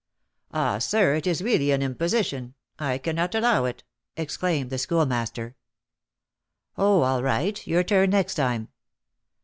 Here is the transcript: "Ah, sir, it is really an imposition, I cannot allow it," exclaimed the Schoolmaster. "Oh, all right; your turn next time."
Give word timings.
"Ah, 0.49 0.79
sir, 0.79 1.13
it 1.13 1.27
is 1.27 1.43
really 1.43 1.69
an 1.69 1.83
imposition, 1.83 2.55
I 2.79 2.97
cannot 2.97 3.35
allow 3.35 3.65
it," 3.65 3.83
exclaimed 4.17 4.71
the 4.71 4.79
Schoolmaster. 4.79 5.55
"Oh, 6.75 7.03
all 7.03 7.21
right; 7.21 7.67
your 7.67 7.83
turn 7.83 8.09
next 8.09 8.33
time." 8.33 8.69